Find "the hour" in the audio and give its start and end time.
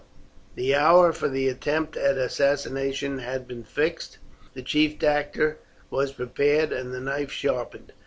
0.55-1.13